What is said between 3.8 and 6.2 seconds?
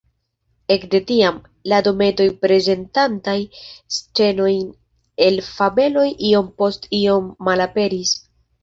scenojn el fabeloj